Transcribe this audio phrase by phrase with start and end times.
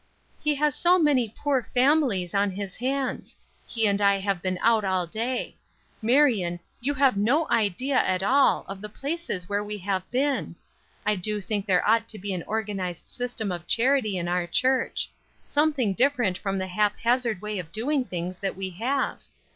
[0.43, 4.83] "He has so many poor families on his hands; he and I have been out
[4.83, 5.57] all day.
[6.01, 10.55] Marion you have no idea at all of the places where we have been!
[11.05, 15.11] I do think there ought to be an organized system of charity in our church;
[15.45, 19.21] something different from the hap hazard way of doing things that we have.